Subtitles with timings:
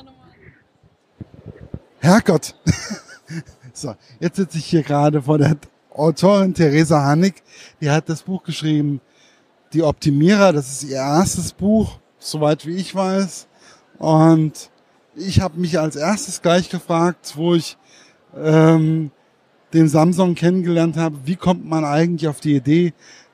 [0.00, 0.28] wir nochmal.
[1.98, 2.54] Herrgott.
[3.72, 5.56] so, jetzt sitze ich hier gerade vor der
[5.90, 7.42] Autorin Theresa Hannig.
[7.80, 9.00] Die hat das Buch geschrieben,
[9.72, 10.52] Die Optimierer.
[10.52, 13.46] Das ist ihr erstes Buch, soweit wie ich weiß.
[13.98, 14.70] Und
[15.14, 17.76] ich habe mich als erstes gleich gefragt, wo ich
[18.36, 19.10] ähm,
[19.72, 22.92] den Samsung kennengelernt habe, wie kommt man eigentlich auf die Idee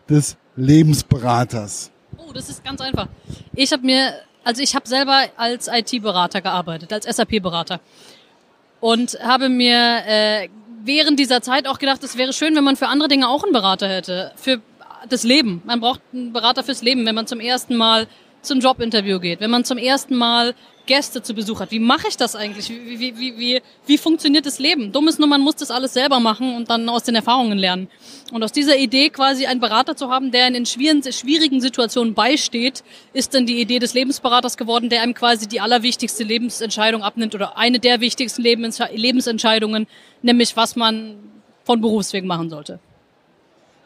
[0.08, 1.90] des Lebensberaters?
[2.16, 3.08] Oh, das ist ganz einfach.
[3.54, 4.12] Ich habe mir,
[4.46, 7.80] also ich habe selber als IT-Berater gearbeitet, als SAP-Berater
[8.78, 10.48] und habe mir äh,
[10.84, 13.52] während dieser Zeit auch gedacht, es wäre schön, wenn man für andere Dinge auch einen
[13.52, 14.60] Berater hätte, für
[15.08, 15.62] das Leben.
[15.66, 18.06] Man braucht einen Berater fürs Leben, wenn man zum ersten Mal
[18.42, 20.54] zum Jobinterview geht, wenn man zum ersten Mal
[20.86, 21.72] Gäste zu Besuch hat.
[21.72, 22.70] Wie mache ich das eigentlich?
[22.70, 24.92] Wie, wie, wie, wie, wie funktioniert das Leben?
[24.92, 27.88] Dumm ist nur, man muss das alles selber machen und dann aus den Erfahrungen lernen.
[28.32, 32.84] Und aus dieser Idee quasi einen Berater zu haben, der in schwierigen, schwierigen Situationen beisteht,
[33.12, 37.58] ist dann die Idee des Lebensberaters geworden, der einem quasi die allerwichtigste Lebensentscheidung abnimmt oder
[37.58, 39.86] eine der wichtigsten Lebensentscheidungen,
[40.22, 41.16] nämlich was man
[41.64, 42.78] von Berufswegen machen sollte.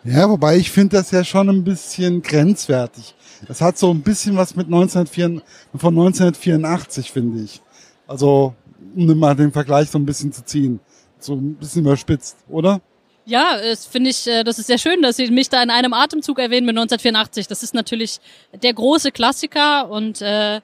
[0.05, 3.15] Ja, wobei ich finde das ja schon ein bisschen grenzwertig.
[3.47, 5.43] Das hat so ein bisschen was mit 1984,
[5.79, 7.61] von 1984, finde ich.
[8.07, 8.55] Also,
[8.97, 10.81] um mal den Vergleich so ein bisschen zu ziehen.
[11.19, 12.81] So ein bisschen überspitzt, oder?
[13.27, 15.93] Ja, es finde ich, äh, das ist sehr schön, dass Sie mich da in einem
[15.93, 17.47] Atemzug erwähnen mit 1984.
[17.47, 18.19] Das ist natürlich
[18.63, 20.61] der große Klassiker und äh,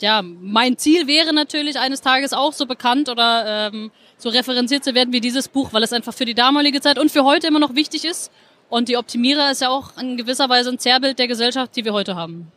[0.00, 4.94] ja, mein Ziel wäre natürlich eines Tages auch so bekannt oder ähm, so referenziert zu
[4.94, 7.58] werden wie dieses Buch, weil es einfach für die damalige Zeit und für heute immer
[7.58, 8.30] noch wichtig ist
[8.70, 11.92] und die Optimierer ist ja auch in gewisser Weise ein Zerrbild der Gesellschaft, die wir
[11.92, 12.50] heute haben.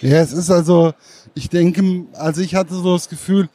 [0.00, 0.92] Ja, es ist also,
[1.34, 3.48] ich denke, also ich hatte so das Gefühl,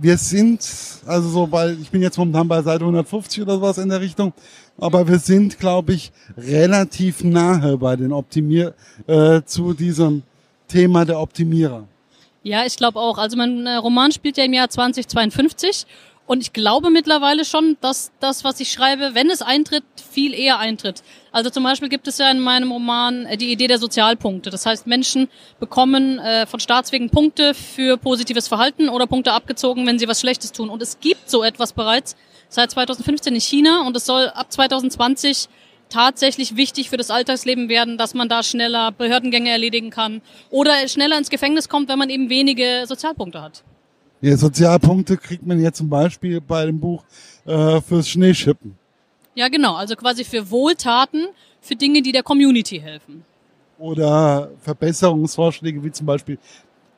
[0.00, 0.66] wir sind,
[1.06, 4.32] also so bei, ich bin jetzt momentan bei Seite 150 oder sowas in der Richtung,
[4.78, 8.74] aber wir sind, glaube ich, relativ nahe bei den Optimier,
[9.06, 10.22] äh, zu diesem
[10.68, 11.86] Thema der Optimierer.
[12.42, 13.18] Ja, ich glaube auch.
[13.18, 15.86] Also mein äh, Roman spielt ja im Jahr 2052
[16.28, 20.58] und ich glaube mittlerweile schon, dass das, was ich schreibe, wenn es eintritt, viel eher
[20.58, 21.02] eintritt.
[21.32, 24.50] Also zum Beispiel gibt es ja in meinem Roman äh, die Idee der Sozialpunkte.
[24.50, 29.98] Das heißt, Menschen bekommen äh, von Staatswegen Punkte für positives Verhalten oder Punkte abgezogen, wenn
[29.98, 30.68] sie was Schlechtes tun.
[30.68, 32.14] Und es gibt so etwas bereits
[32.50, 35.48] seit 2015 in China und es soll ab 2020
[35.88, 41.16] tatsächlich wichtig für das Alltagsleben werden, dass man da schneller Behördengänge erledigen kann oder schneller
[41.16, 43.64] ins Gefängnis kommt, wenn man eben wenige Sozialpunkte hat.
[44.20, 47.04] Ja, Sozialpunkte kriegt man ja zum Beispiel bei dem Buch
[47.46, 48.76] äh, fürs Schneeschippen.
[49.34, 49.74] Ja, genau.
[49.74, 51.28] Also quasi für Wohltaten,
[51.60, 53.24] für Dinge, die der Community helfen.
[53.78, 56.38] Oder Verbesserungsvorschläge wie zum Beispiel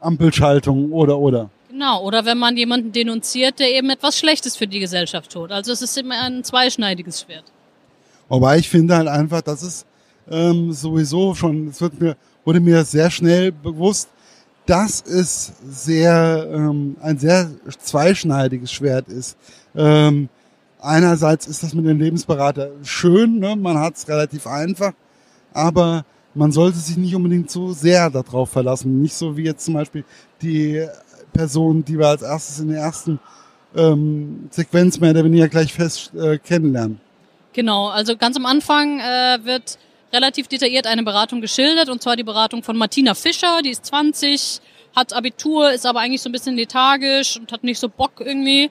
[0.01, 1.51] Ampelschaltung oder oder.
[1.69, 5.53] Genau, oder wenn man jemanden denunziert, der eben etwas Schlechtes für die Gesellschaft tut.
[5.53, 7.45] Also es ist immer ein zweischneidiges Schwert.
[8.29, 9.87] Wobei ich finde halt einfach, dass es
[10.31, 14.09] ähm, sowieso schon, es wird mir, wurde mir sehr schnell bewusst,
[14.71, 17.51] dass es sehr ähm, ein sehr
[17.81, 19.37] zweischneidiges Schwert ist.
[19.75, 20.29] Ähm,
[20.81, 23.57] einerseits ist das mit dem Lebensberater schön, ne?
[23.57, 24.93] man hat es relativ einfach,
[25.53, 26.05] aber
[26.35, 29.03] man sollte sich nicht unbedingt so sehr darauf verlassen.
[29.03, 30.05] Nicht so wie jetzt zum Beispiel
[30.41, 30.87] die
[31.33, 33.19] Person, die wir als erstes in der ersten
[33.75, 37.01] ähm, Sequenz mehr oder weniger gleich fest äh, kennenlernen.
[37.55, 39.79] Genau, also ganz am Anfang äh, wird
[40.13, 44.61] relativ detailliert eine Beratung geschildert, und zwar die Beratung von Martina Fischer, die ist 20,
[44.95, 48.71] hat Abitur, ist aber eigentlich so ein bisschen lethargisch und hat nicht so Bock irgendwie.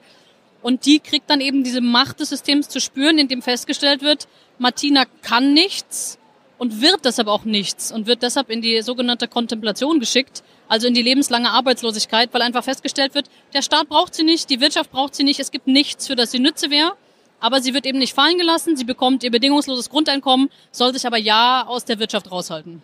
[0.62, 4.28] Und die kriegt dann eben diese Macht des Systems zu spüren, in dem festgestellt wird,
[4.58, 6.18] Martina kann nichts
[6.58, 10.92] und wird deshalb auch nichts und wird deshalb in die sogenannte Kontemplation geschickt, also in
[10.92, 15.14] die lebenslange Arbeitslosigkeit, weil einfach festgestellt wird, der Staat braucht sie nicht, die Wirtschaft braucht
[15.14, 16.92] sie nicht, es gibt nichts, für das sie Nütze wäre
[17.40, 21.18] aber sie wird eben nicht fallen gelassen, sie bekommt ihr bedingungsloses Grundeinkommen, soll sich aber
[21.18, 22.82] ja aus der Wirtschaft raushalten.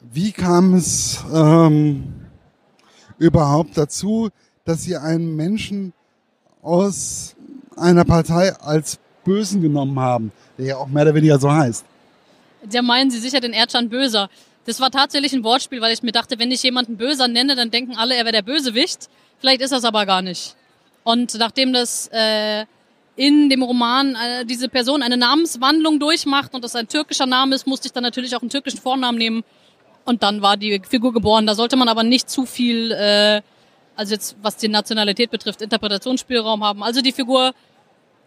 [0.00, 2.14] Wie kam es ähm,
[3.18, 4.30] überhaupt dazu,
[4.64, 5.92] dass Sie einen Menschen
[6.62, 7.34] aus
[7.76, 11.84] einer Partei als Bösen genommen haben, der ja auch mehr oder weniger so heißt?
[12.70, 14.30] Da meinen Sie sicher den Erdschan Böser.
[14.66, 17.70] Das war tatsächlich ein Wortspiel, weil ich mir dachte, wenn ich jemanden Böser nenne, dann
[17.70, 19.08] denken alle, er wäre der Bösewicht.
[19.38, 20.56] Vielleicht ist das aber gar nicht.
[21.08, 22.66] Und nachdem das äh,
[23.16, 27.66] in dem Roman äh, diese Person eine Namenswandlung durchmacht und das ein türkischer Name ist,
[27.66, 29.42] musste ich dann natürlich auch einen türkischen Vornamen nehmen.
[30.04, 31.46] Und dann war die Figur geboren.
[31.46, 33.40] Da sollte man aber nicht zu viel, äh,
[33.96, 36.82] also jetzt was die Nationalität betrifft, Interpretationsspielraum haben.
[36.82, 37.54] Also die Figur,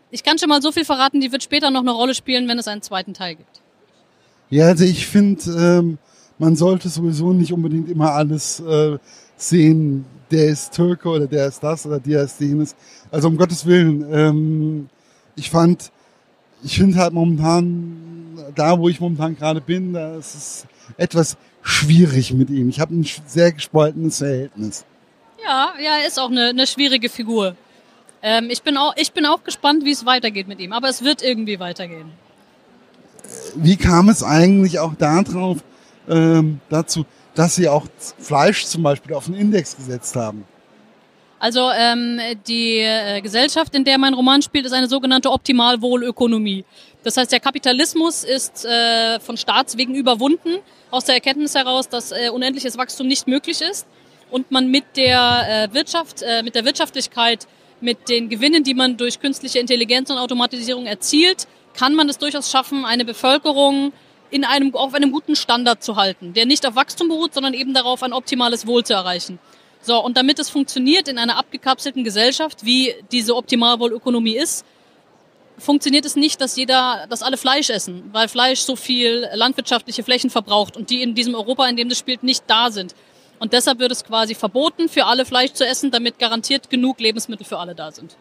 [0.10, 2.58] ich kann schon mal so viel verraten, die wird später noch eine Rolle spielen, wenn
[2.58, 3.62] es einen zweiten Teil gibt.
[4.50, 6.00] Ja, also ich finde, ähm,
[6.40, 8.98] man sollte sowieso nicht unbedingt immer alles äh,
[9.38, 12.76] sehen, der ist Türke oder der ist das oder der ist jenes.
[13.12, 14.90] Also um Gottes Willen, ähm,
[15.36, 15.92] ich fand,
[16.64, 20.66] ich finde halt momentan, da wo ich momentan gerade bin, da ist es
[20.98, 22.70] etwas schwierig mit ihm.
[22.70, 24.86] Ich habe ein sehr gespaltenes Verhältnis.
[25.44, 27.56] Ja, ja, er ist auch eine, eine schwierige Figur.
[28.24, 31.04] Ähm, ich, bin auch, ich bin auch gespannt, wie es weitergeht mit ihm, aber es
[31.04, 32.12] wird irgendwie weitergehen.
[33.56, 35.58] Wie kam es eigentlich auch darauf,
[36.08, 37.06] ähm, dazu,
[37.36, 37.86] dass Sie auch
[38.20, 40.46] Fleisch zum Beispiel auf den Index gesetzt haben?
[41.40, 46.66] Also ähm, die äh, Gesellschaft, in der mein Roman spielt, ist eine sogenannte Optimalwohlökonomie.
[47.04, 50.60] Das heißt, der Kapitalismus ist äh, von Staatswegen überwunden,
[50.92, 53.88] aus der Erkenntnis heraus, dass äh, unendliches Wachstum nicht möglich ist
[54.30, 57.48] und man mit der äh, Wirtschaft, äh, mit der Wirtschaftlichkeit,
[57.80, 62.52] mit den Gewinnen, die man durch künstliche Intelligenz und Automatisierung erzielt, kann man es durchaus
[62.52, 63.94] schaffen, eine Bevölkerung
[64.32, 67.74] in einem, auf einem guten Standard zu halten, der nicht auf Wachstum beruht, sondern eben
[67.74, 69.40] darauf, ein optimales Wohl zu erreichen.
[69.82, 74.66] So, und damit es funktioniert in einer abgekapselten Gesellschaft, wie diese Optimalwohlökonomie ist,
[75.58, 80.30] funktioniert es nicht, dass jeder, dass alle Fleisch essen, weil Fleisch so viel landwirtschaftliche Flächen
[80.30, 82.96] verbraucht und die in diesem Europa, in dem das spielt, nicht da sind.
[83.40, 87.46] Und deshalb wird es quasi verboten, für alle Fleisch zu essen, damit garantiert genug Lebensmittel
[87.46, 88.16] für alle da sind.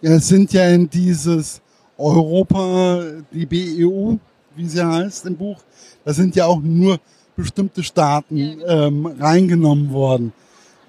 [0.00, 1.60] Ja, es sind ja in dieses
[1.96, 4.16] Europa, die BEU,
[4.58, 5.62] wie sie heißt im Buch,
[6.04, 7.00] da sind ja auch nur
[7.36, 8.86] bestimmte Staaten genau.
[8.86, 10.32] ähm, reingenommen worden.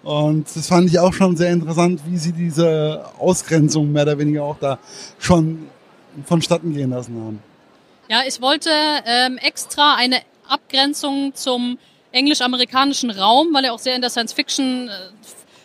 [0.04, 4.44] Und das fand ich auch schon sehr interessant, wie sie diese Ausgrenzung mehr oder weniger
[4.44, 4.80] auch da
[5.20, 5.68] schon
[6.26, 7.44] vonstatten gehen lassen haben.
[8.10, 8.72] Ja, ich wollte
[9.06, 10.18] ähm, extra eine
[10.48, 11.78] Abgrenzung zum
[12.12, 14.92] englisch-amerikanischen Raum, weil er auch sehr in der Science Fiction, äh,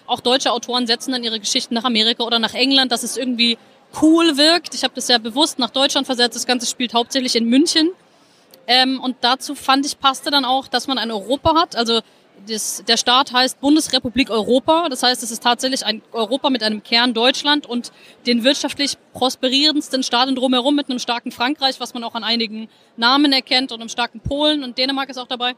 [0.06, 3.56] auch deutsche Autoren setzen dann ihre Geschichten nach Amerika oder nach England, dass es irgendwie
[4.02, 4.74] cool wirkt.
[4.74, 6.36] Ich habe das ja bewusst nach Deutschland versetzt.
[6.36, 7.90] Das Ganze spielt hauptsächlich in München.
[8.66, 11.76] Ähm, und dazu fand ich, passte dann auch, dass man ein Europa hat.
[11.76, 12.00] Also
[12.46, 14.88] das, der Staat heißt Bundesrepublik Europa.
[14.88, 17.92] Das heißt, es ist tatsächlich ein Europa mit einem Kern Deutschland und
[18.26, 23.32] den wirtschaftlich prosperierendsten Staaten drumherum mit einem starken Frankreich, was man auch an einigen Namen
[23.32, 25.54] erkennt und einem starken Polen und Dänemark ist auch dabei.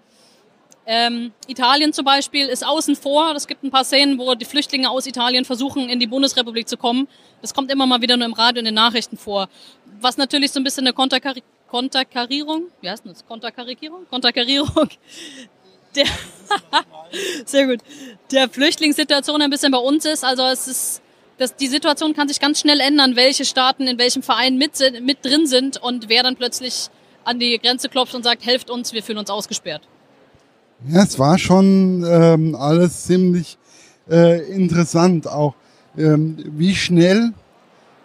[0.88, 3.34] Ähm, Italien zum Beispiel ist außen vor.
[3.34, 6.76] Es gibt ein paar Szenen, wo die Flüchtlinge aus Italien versuchen, in die Bundesrepublik zu
[6.76, 7.08] kommen.
[7.42, 9.48] Das kommt immer mal wieder nur im Radio und in den Nachrichten vor.
[10.00, 13.26] Was natürlich so ein bisschen eine Konterkari Konterkarierung, wie heißt das?
[13.26, 14.06] Konterkarierung?
[14.08, 14.88] Konterkarierung
[15.96, 16.06] der,
[17.44, 17.80] sehr gut,
[18.30, 20.24] der Flüchtlingssituation ein bisschen bei uns ist.
[20.24, 21.02] Also es ist,
[21.38, 24.72] das, die Situation kann sich ganz schnell ändern, welche Staaten in welchem Verein mit,
[25.02, 26.86] mit drin sind und wer dann plötzlich
[27.24, 29.82] an die Grenze klopft und sagt, helft uns, wir fühlen uns ausgesperrt.
[30.84, 33.56] Ja, es war schon ähm, alles ziemlich
[34.10, 35.54] äh, interessant, auch
[35.96, 37.32] ähm, wie schnell,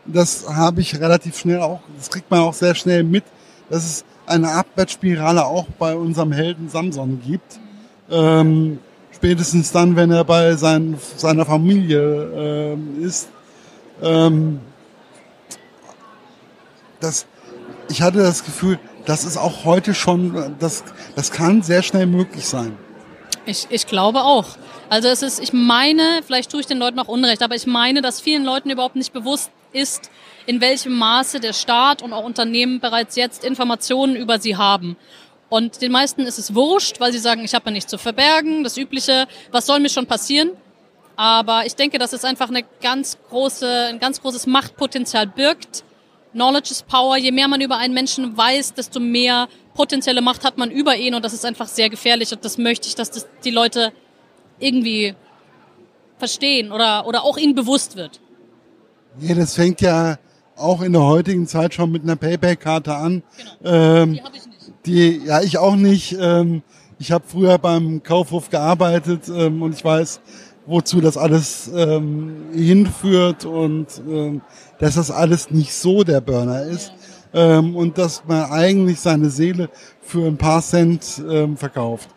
[0.06, 3.26] das habe ich relativ schnell auch, das kriegt man auch sehr schnell mit,
[3.70, 7.60] dass es eine Abwärtsspirale auch bei unserem Helden Samson gibt.
[8.10, 8.80] Ähm,
[9.12, 13.30] spätestens dann, wenn er bei sein, seiner Familie ähm, ist.
[14.02, 14.62] Ähm,
[17.02, 17.26] das,
[17.90, 20.84] ich hatte das Gefühl, das ist auch heute schon, das,
[21.16, 22.78] das kann sehr schnell möglich sein.
[23.46, 24.58] Ich, ich glaube auch.
[24.90, 28.02] Also es ist, ich meine, vielleicht tue ich den Leuten auch Unrecht, aber ich meine,
[28.02, 30.12] dass vielen Leuten überhaupt nicht bewusst ist,
[30.46, 34.98] in welchem Maße der Staat und auch Unternehmen bereits jetzt Informationen über sie haben.
[35.50, 38.64] Und den meisten ist es wurscht, weil sie sagen, ich habe ja nichts zu verbergen,
[38.64, 40.52] das Übliche, was soll mir schon passieren?
[41.16, 45.84] Aber ich denke, dass es einfach eine ganz große, ein ganz großes Machtpotenzial birgt.
[46.34, 47.18] Knowledge is Power.
[47.18, 51.16] Je mehr man über einen Menschen weiß, desto mehr potenzielle Macht hat man über ihn
[51.16, 53.92] und das ist einfach sehr gefährlich und das möchte ich, dass das die Leute
[54.60, 55.16] irgendwie
[56.18, 58.20] verstehen oder, oder auch ihnen bewusst wird.
[59.20, 60.18] Ja, das fängt ja
[60.56, 63.24] auch in der heutigen Zeit schon mit einer Payback-Karte an.
[63.62, 63.74] Genau.
[63.74, 64.86] Ähm, die habe ich nicht.
[64.86, 66.16] Die, ja, ich auch nicht.
[66.20, 66.64] Ähm,
[67.00, 70.22] ich habe früher beim Kaufhof gearbeitet ähm, und ich weiß,
[70.72, 74.42] wozu das alles ähm, hinführt und ähm,
[74.80, 76.94] dass das alles nicht so der Burner ist.
[77.34, 79.70] Ähm, und dass man eigentlich seine Seele
[80.02, 82.10] für ein paar Cent ähm, verkauft.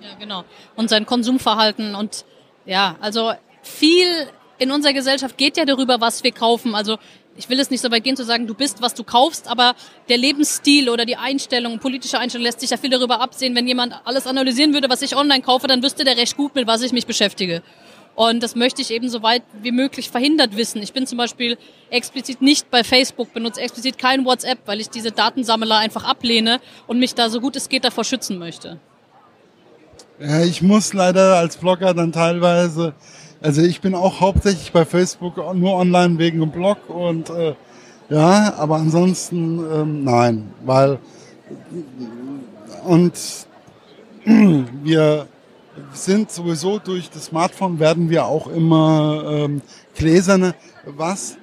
[0.00, 0.44] Ja, genau.
[0.76, 2.24] Und sein Konsumverhalten und
[2.66, 4.06] ja, also viel
[4.58, 6.74] in unserer Gesellschaft geht ja darüber, was wir kaufen.
[6.74, 6.98] Also
[7.36, 9.74] ich will es nicht so weit gehen zu sagen, du bist, was du kaufst, aber
[10.08, 13.54] der Lebensstil oder die Einstellung, politische Einstellung lässt sich ja viel darüber absehen.
[13.54, 16.66] Wenn jemand alles analysieren würde, was ich online kaufe, dann wüsste der recht gut, mit
[16.66, 17.62] was ich mich beschäftige.
[18.20, 20.82] Und das möchte ich eben so weit wie möglich verhindert wissen.
[20.82, 21.56] Ich bin zum Beispiel
[21.88, 26.98] explizit nicht bei Facebook, benutze explizit kein WhatsApp, weil ich diese Datensammler einfach ablehne und
[26.98, 28.78] mich da so gut es geht davor schützen möchte.
[30.20, 32.92] Ja, ich muss leider als Blogger dann teilweise
[33.40, 37.54] also ich bin auch hauptsächlich bei Facebook nur online wegen dem Blog und äh,
[38.10, 40.98] ja, aber ansonsten ähm, nein, weil
[42.84, 43.14] und
[44.26, 45.26] wir
[45.92, 49.62] sind sowieso durch das Smartphone werden wir auch immer ähm,
[49.94, 50.54] gläserne.
[50.84, 51.36] Was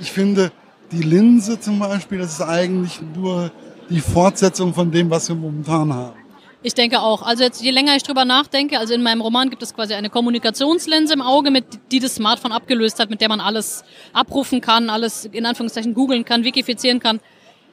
[0.00, 0.52] ich finde,
[0.90, 3.50] die Linse zum Beispiel, das ist eigentlich nur
[3.88, 6.22] die Fortsetzung von dem, was wir momentan haben.
[6.64, 7.22] Ich denke auch.
[7.22, 10.10] Also jetzt, je länger ich drüber nachdenke, also in meinem Roman gibt es quasi eine
[10.10, 14.88] Kommunikationslinse im Auge, mit, die das Smartphone abgelöst hat, mit der man alles abrufen kann,
[14.88, 17.20] alles in Anführungszeichen googeln kann, wikifizieren kann.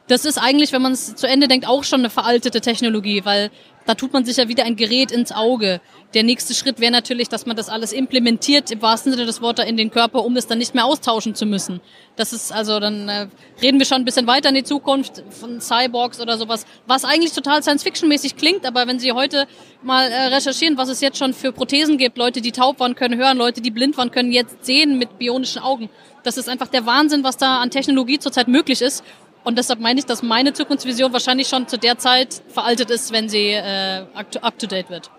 [0.07, 3.51] Das ist eigentlich, wenn man es zu Ende denkt, auch schon eine veraltete Technologie, weil
[3.89, 5.81] da tut man sich ja wieder ein Gerät ins Auge.
[6.13, 9.65] Der nächste Schritt wäre natürlich, dass man das alles implementiert, im wahrsten Sinne des Wortes,
[9.65, 11.81] in den Körper, um es dann nicht mehr austauschen zu müssen.
[12.15, 13.25] Das ist also, dann äh,
[13.63, 17.33] reden wir schon ein bisschen weiter in die Zukunft von Cyborgs oder sowas, was eigentlich
[17.33, 19.47] total Science-Fiction-mäßig klingt, aber wenn Sie heute
[19.81, 23.17] mal äh, recherchieren, was es jetzt schon für Prothesen gibt, Leute, die taub waren, können
[23.19, 25.89] hören, Leute, die blind waren, können jetzt sehen mit bionischen Augen.
[26.21, 29.03] Das ist einfach der Wahnsinn, was da an Technologie zurzeit möglich ist.
[29.49, 33.29] Und deshalb meine ich, dass meine Zukunftsvision wahrscheinlich schon zu der Zeit veraltet ist, wenn
[33.29, 35.09] sie äh, up-to-date wird.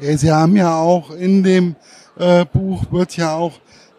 [0.00, 1.76] Sie haben ja auch in dem
[2.18, 3.52] äh, Buch wird ja auch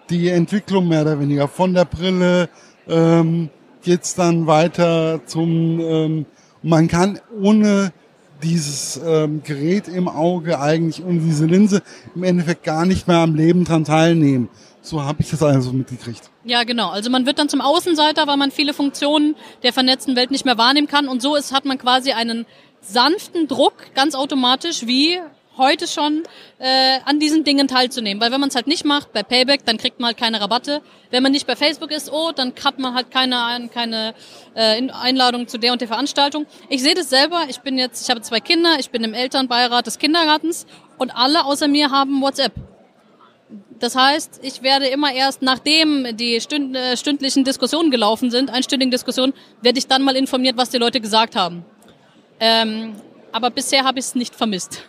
[0.09, 2.49] die Entwicklung mehr oder weniger von der Brille
[2.87, 3.51] ähm,
[3.83, 6.25] geht's dann weiter zum ähm,
[6.63, 7.93] man kann ohne
[8.41, 11.83] dieses ähm, Gerät im Auge eigentlich und diese Linse
[12.15, 14.49] im Endeffekt gar nicht mehr am Leben dran teilnehmen.
[14.81, 16.29] So habe ich das also mitgekriegt.
[16.43, 16.89] Ja, genau.
[16.89, 20.57] Also man wird dann zum Außenseiter, weil man viele Funktionen der vernetzten Welt nicht mehr
[20.57, 21.07] wahrnehmen kann.
[21.07, 22.45] Und so ist, hat man quasi einen
[22.81, 25.19] sanften Druck, ganz automatisch, wie
[25.57, 26.23] heute schon
[26.57, 28.21] äh, an diesen Dingen teilzunehmen.
[28.21, 30.81] Weil wenn man es halt nicht macht, bei Payback, dann kriegt man halt keine Rabatte.
[31.11, 34.15] Wenn man nicht bei Facebook ist, oh, dann hat man halt keine, keine
[34.55, 36.47] äh, Einladung zu der und der Veranstaltung.
[36.69, 37.43] Ich sehe das selber.
[37.50, 40.65] Ich bin jetzt, ich habe zwei Kinder, ich bin im Elternbeirat des Kindergartens
[40.97, 42.53] und alle außer mir haben WhatsApp.
[43.79, 48.91] Das heißt, ich werde immer erst, nachdem die stünd, äh, stündlichen Diskussionen gelaufen sind, einstündigen
[48.91, 51.65] Diskussionen, werde ich dann mal informiert, was die Leute gesagt haben.
[52.39, 52.93] Ähm,
[53.31, 54.84] aber bisher habe ich es nicht vermisst.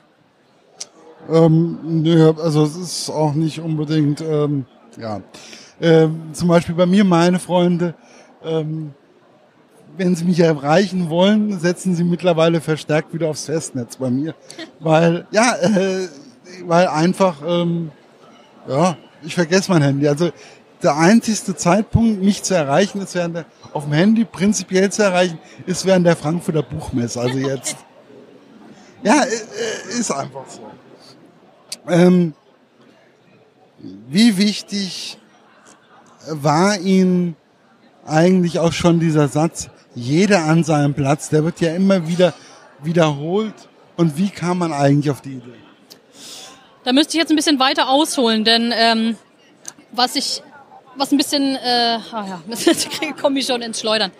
[1.30, 4.66] Ähm, nö, also es ist auch nicht unbedingt, ähm,
[5.00, 5.20] ja.
[5.80, 7.94] Ähm, zum Beispiel bei mir, meine Freunde,
[8.44, 8.92] ähm,
[9.96, 14.34] wenn sie mich erreichen wollen, setzen sie mittlerweile verstärkt wieder aufs Festnetz bei mir.
[14.80, 16.08] weil, ja, äh,
[16.64, 17.90] weil einfach, ähm,
[18.68, 20.08] ja, ich vergesse mein Handy.
[20.08, 20.30] Also
[20.82, 25.38] der einzigste Zeitpunkt, mich zu erreichen, ist während der, auf dem Handy prinzipiell zu erreichen,
[25.66, 27.20] ist während der Frankfurter Buchmesse.
[27.20, 27.76] Also jetzt.
[29.04, 30.60] Ja, äh, äh, ist einfach so.
[31.88, 32.34] Ähm,
[34.08, 35.18] wie wichtig
[36.28, 37.34] war Ihnen
[38.06, 42.32] eigentlich auch schon dieser Satz, jeder an seinem Platz, der wird ja immer wieder
[42.82, 43.54] wiederholt.
[43.96, 45.61] Und wie kam man eigentlich auf die Idee?
[46.84, 49.16] Da müsste ich jetzt ein bisschen weiter ausholen, denn ähm,
[49.92, 50.42] was ich,
[50.96, 54.10] was ein bisschen, äh, ah ja, komme ich schon ins Schleudern.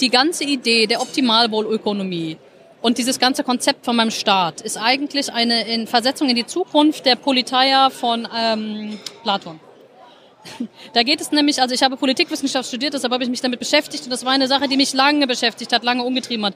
[0.00, 2.36] Die ganze Idee der Optimalwohlökonomie
[2.82, 7.04] und dieses ganze Konzept von meinem Staat ist eigentlich eine in Versetzung in die Zukunft
[7.04, 9.58] der Politeia von ähm, Platon.
[10.92, 14.04] Da geht es nämlich, also ich habe Politikwissenschaft studiert, deshalb habe ich mich damit beschäftigt
[14.04, 16.54] und das war eine Sache, die mich lange beschäftigt hat, lange umgetrieben hat.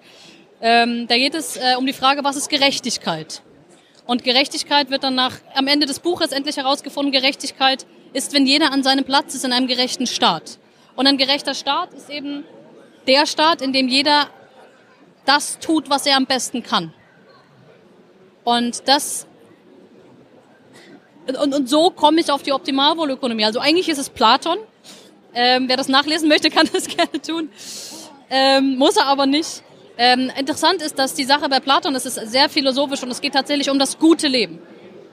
[0.60, 3.42] Ähm, da geht es äh, um die Frage, was ist Gerechtigkeit?
[4.08, 7.84] Und Gerechtigkeit wird dann nach, am Ende des Buches endlich herausgefunden, Gerechtigkeit
[8.14, 10.58] ist, wenn jeder an seinem Platz ist in einem gerechten Staat.
[10.96, 12.44] Und ein gerechter Staat ist eben
[13.06, 14.30] der Staat, in dem jeder
[15.26, 16.94] das tut, was er am besten kann.
[18.44, 19.26] Und das
[21.26, 23.44] und, und so komme ich auf die Optimalwohlökonomie.
[23.44, 24.56] Also eigentlich ist es Platon.
[25.34, 27.50] Ähm, wer das nachlesen möchte, kann das gerne tun.
[28.30, 29.62] Ähm, muss er aber nicht.
[30.00, 33.34] Ähm, interessant ist, dass die Sache bei Platon, das ist sehr philosophisch und es geht
[33.34, 34.60] tatsächlich um das gute Leben.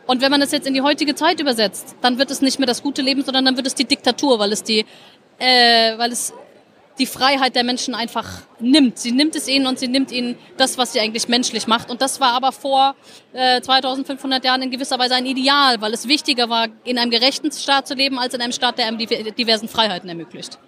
[0.05, 2.67] Und wenn man das jetzt in die heutige Zeit übersetzt, dann wird es nicht mehr
[2.67, 4.85] das gute Leben, sondern dann wird es die Diktatur, weil es die,
[5.39, 6.33] äh, weil es
[6.99, 8.99] die Freiheit der Menschen einfach nimmt.
[8.99, 11.89] Sie nimmt es ihnen und sie nimmt ihnen das, was sie eigentlich menschlich macht.
[11.89, 12.95] Und das war aber vor
[13.33, 17.51] äh, 2500 Jahren in gewisser Weise ein Ideal, weil es wichtiger war, in einem gerechten
[17.51, 20.59] Staat zu leben, als in einem Staat, der einem die diversen Freiheiten ermöglicht.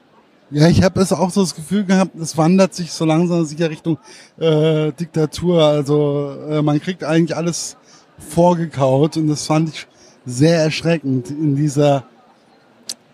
[0.50, 3.70] Ja, ich habe es auch so das Gefühl gehabt, es wandert sich so langsam sicher
[3.70, 3.98] Richtung
[4.39, 5.62] äh, Diktatur.
[5.63, 7.75] Also äh, man kriegt eigentlich alles
[8.18, 9.88] vorgekaut und das fand ich
[10.25, 12.06] sehr erschreckend in dieser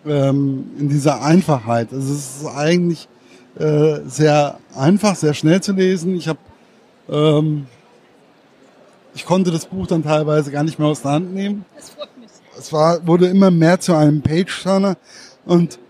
[0.06, 1.92] ähm, in dieser Einfachheit.
[1.92, 3.08] Also es ist eigentlich
[3.58, 6.14] äh, sehr einfach, sehr schnell zu lesen.
[6.14, 6.38] Ich habe
[7.08, 7.66] ähm,
[9.14, 11.64] ich konnte das Buch dann teilweise gar nicht mehr aus der Hand nehmen.
[11.74, 12.28] Das freut mich.
[12.56, 14.96] Es war, wurde immer mehr zu einem Page-Turner
[15.44, 15.80] und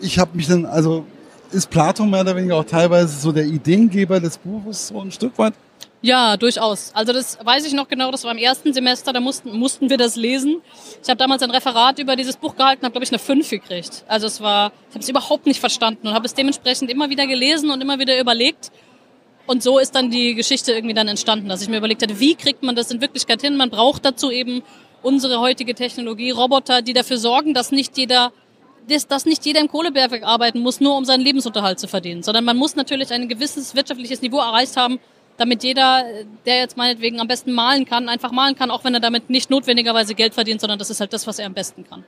[0.00, 1.04] ich habe mich dann, also
[1.50, 5.38] ist Platon mehr oder weniger auch teilweise so der Ideengeber des Buches so ein Stück
[5.38, 5.54] weit?
[6.02, 6.90] Ja, durchaus.
[6.92, 9.96] Also das weiß ich noch genau, das war im ersten Semester, da mussten, mussten wir
[9.96, 10.60] das lesen.
[11.02, 14.04] Ich habe damals ein Referat über dieses Buch gehalten, habe glaube ich eine 5 gekriegt.
[14.06, 17.26] Also es war, ich habe es überhaupt nicht verstanden und habe es dementsprechend immer wieder
[17.26, 18.70] gelesen und immer wieder überlegt.
[19.46, 22.34] Und so ist dann die Geschichte irgendwie dann entstanden, dass ich mir überlegt hatte, wie
[22.34, 23.56] kriegt man das in Wirklichkeit hin?
[23.56, 24.62] Man braucht dazu eben
[25.02, 28.30] unsere heutige Technologie, Roboter, die dafür sorgen, dass nicht jeder
[28.88, 32.44] dass, dass nicht jeder im Kohlebergwerk arbeiten muss, nur um seinen Lebensunterhalt zu verdienen, sondern
[32.44, 34.98] man muss natürlich ein gewisses wirtschaftliches Niveau erreicht haben,
[35.36, 36.04] damit jeder,
[36.46, 39.50] der jetzt meinetwegen am besten malen kann, einfach malen kann, auch wenn er damit nicht
[39.50, 42.04] notwendigerweise Geld verdient, sondern das ist halt das, was er am besten kann.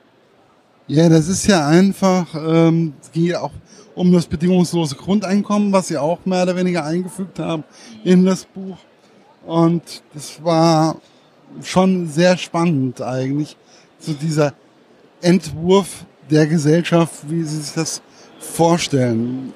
[0.87, 3.51] Ja, das ist ja einfach, ähm, es ging ja auch
[3.95, 7.63] um das bedingungslose Grundeinkommen, was sie auch mehr oder weniger eingefügt haben
[8.03, 8.77] in das Buch.
[9.45, 10.97] Und das war
[11.61, 13.57] schon sehr spannend eigentlich,
[13.99, 14.53] so dieser
[15.21, 18.01] Entwurf der Gesellschaft, wie sie sich das
[18.39, 19.53] vorstellen.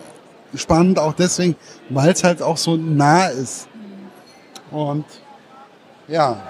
[0.56, 1.56] Spannend auch deswegen,
[1.90, 3.68] weil es halt auch so nah ist.
[4.70, 5.06] Und
[6.08, 6.42] ja.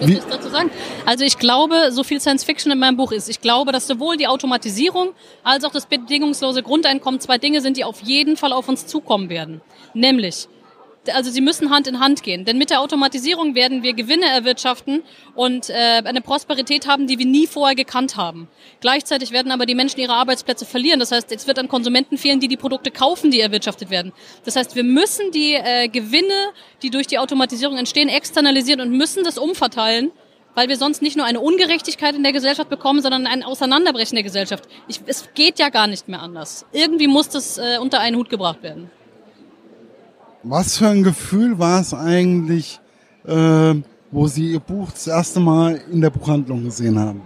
[0.00, 0.70] Ich will dazu sagen.
[1.04, 4.16] Also ich glaube, so viel Science Fiction in meinem Buch ist, ich glaube, dass sowohl
[4.16, 5.10] die Automatisierung
[5.44, 9.28] als auch das bedingungslose Grundeinkommen zwei Dinge sind, die auf jeden Fall auf uns zukommen
[9.28, 9.60] werden.
[9.94, 10.48] Nämlich
[11.14, 12.44] also sie müssen Hand in Hand gehen.
[12.44, 15.02] Denn mit der Automatisierung werden wir Gewinne erwirtschaften
[15.34, 18.48] und äh, eine Prosperität haben, die wir nie vorher gekannt haben.
[18.80, 21.00] Gleichzeitig werden aber die Menschen ihre Arbeitsplätze verlieren.
[21.00, 24.12] Das heißt, es wird an Konsumenten fehlen, die die Produkte kaufen, die erwirtschaftet werden.
[24.44, 29.24] Das heißt, wir müssen die äh, Gewinne, die durch die Automatisierung entstehen, externalisieren und müssen
[29.24, 30.12] das umverteilen
[30.56, 34.22] weil wir sonst nicht nur eine Ungerechtigkeit in der Gesellschaft bekommen, sondern ein Auseinanderbrechen der
[34.22, 34.64] Gesellschaft.
[34.88, 36.64] Ich, es geht ja gar nicht mehr anders.
[36.72, 38.90] Irgendwie muss das äh, unter einen Hut gebracht werden.
[40.48, 42.78] Was für ein Gefühl war es eigentlich,
[43.26, 43.74] äh,
[44.12, 47.20] wo Sie Ihr Buch das erste Mal in der Buchhandlung gesehen haben?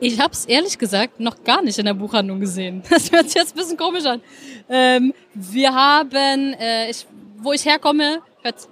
[0.00, 2.82] Ich habe es ehrlich gesagt noch gar nicht in der Buchhandlung gesehen.
[2.88, 4.22] Das hört sich jetzt ein bisschen komisch an.
[4.70, 8.20] Ähm, wir haben, äh, ich, wo ich herkomme,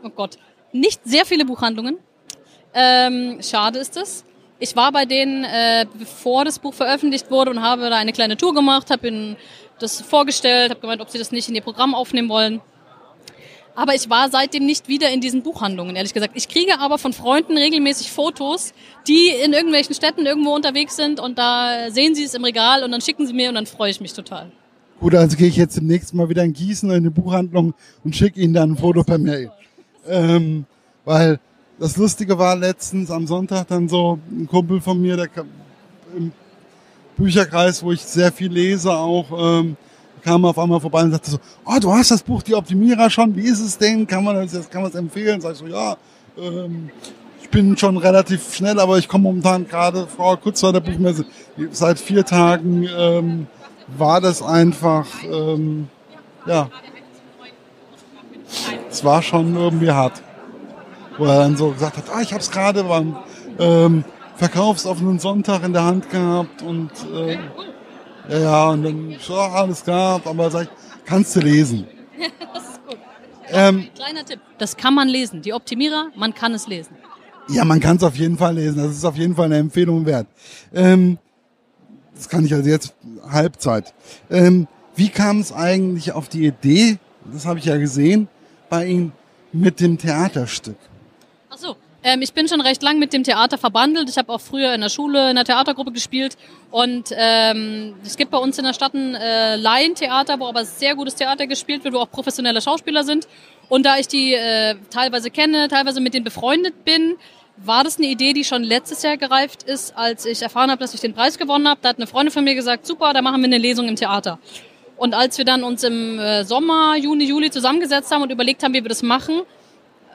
[0.03, 0.39] oh Gott,
[0.73, 1.99] nicht sehr viele Buchhandlungen.
[2.73, 4.25] Ähm, schade ist es.
[4.61, 8.39] Ich war bei denen, äh, bevor das Buch veröffentlicht wurde und habe da eine kleine
[8.39, 9.37] Tour gemacht, habe ihnen
[9.79, 12.63] das vorgestellt, habe gemeint, ob sie das nicht in ihr Programm aufnehmen wollen.
[13.77, 16.33] Aber ich war seitdem nicht wieder in diesen Buchhandlungen, ehrlich gesagt.
[16.35, 18.73] Ich kriege aber von Freunden regelmäßig Fotos,
[19.07, 22.91] die in irgendwelchen Städten irgendwo unterwegs sind und da sehen sie es im Regal und
[22.91, 24.51] dann schicken sie mir und dann freue ich mich total.
[24.99, 28.41] Gut, also gehe ich jetzt demnächst mal wieder in Gießen in eine Buchhandlung und schicke
[28.41, 29.51] Ihnen dann ein Foto per Mail.
[30.09, 30.65] Ähm,
[31.05, 31.39] weil
[31.79, 35.29] das Lustige war letztens am Sonntag dann so ein Kumpel von mir, der
[36.17, 36.33] im
[37.19, 39.27] Bücherkreis, wo ich sehr viel lese, auch
[39.61, 39.77] ähm,
[40.27, 43.37] kam auf einmal vorbei und sagte so, oh, du hast das Buch Die Optimierer schon,
[43.37, 44.07] wie ist es denn?
[44.07, 45.41] Kann man das, kann man es empfehlen?
[45.41, 45.97] Sag ich so, ja,
[46.37, 46.91] ähm,
[47.41, 51.27] ich bin schon relativ schnell, aber ich komme momentan gerade vor kurz vor der Buchmesse.
[51.71, 53.47] Seit vier Tagen ähm,
[53.97, 55.89] war das einfach, ähm,
[56.45, 56.69] ja,
[58.91, 60.23] es war schon irgendwie hart.
[61.19, 63.17] Wo er dann so gesagt hat, ah, ich habe es gerade beim
[63.61, 67.39] ähm, verkaufsoffenen Sonntag in der Hand gehabt und äh,
[68.29, 70.69] ja, ja, und dann, so, alles klar, aber sag ich,
[71.05, 71.87] kannst du lesen.
[72.53, 72.99] das ist gut.
[73.49, 75.43] Ähm, Kleiner Tipp, das kann man lesen.
[75.43, 76.97] Die Optimierer, man kann es lesen.
[77.49, 78.79] Ja, man kann es auf jeden Fall lesen.
[78.79, 80.27] Das ist auf jeden Fall eine Empfehlung wert.
[80.75, 81.19] Ähm,
[82.15, 82.95] das kann ich also jetzt
[83.29, 83.95] Halbzeit.
[84.31, 86.99] Ähm, wie kam es eigentlich auf die Idee,
[87.33, 88.29] das habe ich ja gesehen,
[88.69, 89.13] bei Ihnen
[89.53, 90.79] mit dem Theaterstück?
[92.07, 94.09] Ähm, ich bin schon recht lang mit dem Theater verbandelt.
[94.09, 96.37] Ich habe auch früher in der Schule in der Theatergruppe gespielt.
[96.71, 100.95] Und ähm, es gibt bei uns in der Stadt ein äh, Laientheater, wo aber sehr
[100.95, 103.27] gutes Theater gespielt wird, wo auch professionelle Schauspieler sind.
[103.69, 107.17] Und da ich die äh, teilweise kenne, teilweise mit denen befreundet bin,
[107.57, 110.95] war das eine Idee, die schon letztes Jahr gereift ist, als ich erfahren habe, dass
[110.95, 111.81] ich den Preis gewonnen habe.
[111.83, 114.39] Da hat eine Freundin von mir gesagt, super, da machen wir eine Lesung im Theater.
[114.97, 118.75] Und als wir dann uns im äh, Sommer, Juni, Juli zusammengesetzt haben und überlegt haben,
[118.75, 119.43] wie wir das machen,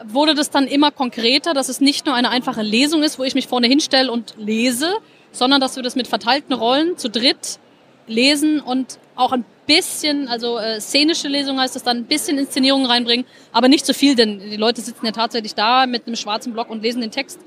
[0.06, 3.36] wurde das dann immer konkreter, dass es nicht nur eine einfache Lesung ist, wo ich
[3.36, 4.94] mich vorne hinstelle und lese,
[5.32, 7.60] sondern dass wir das mit verteilten Rollen zu dritt
[8.08, 12.86] lesen und auch ein bisschen, also äh, szenische Lesung heißt das dann, ein bisschen Inszenierung
[12.86, 16.54] reinbringen, aber nicht zu viel, denn die Leute sitzen ja tatsächlich da mit einem schwarzen
[16.54, 17.40] Block und lesen den Text.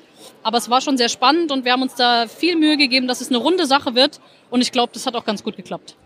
[0.43, 3.21] Aber es war schon sehr spannend und wir haben uns da viel Mühe gegeben, dass
[3.21, 5.97] es eine runde Sache wird und ich glaube, das hat auch ganz gut geklappt.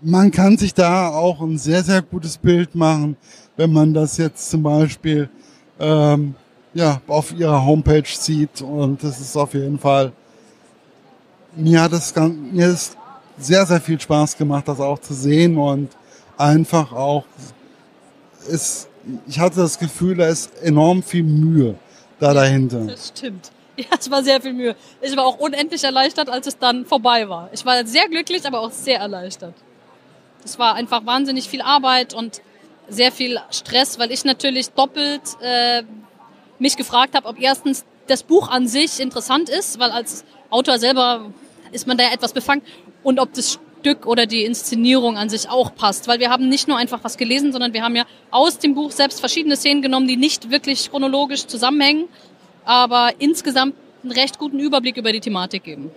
[0.00, 3.16] Man kann sich da auch ein sehr, sehr gutes Bild machen,
[3.56, 5.28] wenn man das jetzt zum Beispiel
[5.80, 6.34] ähm,
[6.74, 8.62] ja, auf ihrer Homepage sieht.
[8.62, 10.12] Und das ist auf jeden Fall,
[11.54, 12.14] mir hat es
[13.38, 15.90] sehr, sehr viel Spaß gemacht, das auch zu sehen und
[16.36, 17.24] einfach auch,
[18.48, 18.88] ist,
[19.26, 21.74] ich hatte das Gefühl, da ist enorm viel Mühe
[22.18, 22.84] da dahinter.
[22.84, 23.50] Das stimmt.
[23.76, 24.76] Ja, es war sehr viel Mühe.
[25.00, 27.48] Ich war auch unendlich erleichtert, als es dann vorbei war.
[27.52, 29.54] Ich war sehr glücklich, aber auch sehr erleichtert.
[30.44, 32.42] Es war einfach wahnsinnig viel Arbeit und
[32.92, 35.82] sehr viel Stress, weil ich natürlich doppelt äh,
[36.58, 41.32] mich gefragt habe, ob erstens das Buch an sich interessant ist, weil als Autor selber
[41.72, 42.62] ist man da ja etwas befangen
[43.02, 46.68] und ob das Stück oder die Inszenierung an sich auch passt, weil wir haben nicht
[46.68, 50.06] nur einfach was gelesen, sondern wir haben ja aus dem Buch selbst verschiedene Szenen genommen,
[50.06, 52.04] die nicht wirklich chronologisch zusammenhängen,
[52.64, 55.90] aber insgesamt einen recht guten Überblick über die Thematik geben.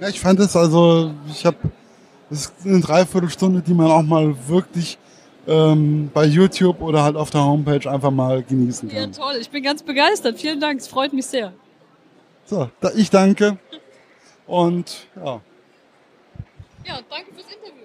[0.00, 1.56] Ja, ich fand es also, ich habe,
[2.30, 4.98] es eine Dreiviertelstunde, die man auch mal wirklich
[5.50, 9.12] ähm, bei YouTube oder halt auf der Homepage einfach mal genießen Ja, kann.
[9.12, 9.34] toll.
[9.40, 10.38] Ich bin ganz begeistert.
[10.38, 10.80] Vielen Dank.
[10.80, 11.52] Es freut mich sehr.
[12.46, 13.58] So, ich danke
[14.46, 15.40] und ja.
[16.86, 17.79] Ja, danke fürs Interview.